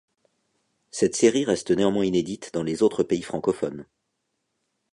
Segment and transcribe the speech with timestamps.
[0.89, 3.85] Cette série reste néanmoins inédite dans les autres pays francophones.